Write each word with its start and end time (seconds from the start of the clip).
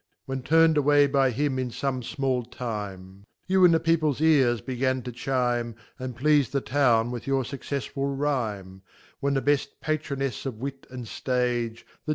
When 0.25 0.41
tuvn'd 0.41 0.77
away 0.77 1.05
by 1.05 1.29
him 1.29 1.59
in 1.59 1.69
fome 1.69 1.99
fmall 2.01 2.49
time) 2.51 3.23
You 3.45 3.63
in 3.65 3.71
thVPeqples 3.71 4.19
ears 4.19 4.59
began 4.59 5.03
to 5.03 5.11
chime, 5.11 5.75
And 5.99 6.17
pleafe 6.17 6.49
the 6.49 6.59
Town 6.59 7.11
with 7.11 7.27
your 7.27 7.43
fuccefsfulRime. 7.43 8.81
When 9.19 9.35
the 9.35 9.43
beft 9.43 9.67
Patronefc 9.79 10.47
of 10.47 10.57
Wit 10.57 10.87
and 10.89 11.07
Stage, 11.07 11.85
The. 12.07 12.09